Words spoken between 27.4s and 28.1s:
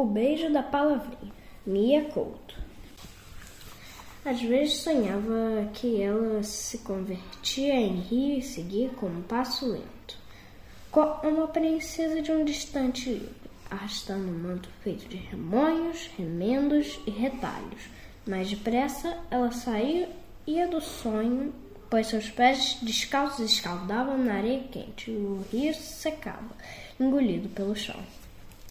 pelo chão.